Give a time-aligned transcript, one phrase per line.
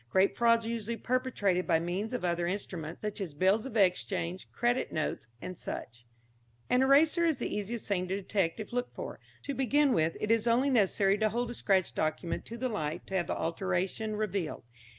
[0.09, 4.51] Great frauds are usually perpetrated by means of other instruments, such as bills of exchange,
[4.51, 5.73] credit notes, &c.
[6.71, 9.19] An erasure is the easiest thing to detect if looked for.
[9.43, 13.05] To begin with it is only necessary to hold a scratched document to the light
[13.05, 14.63] to have the alteration revealed.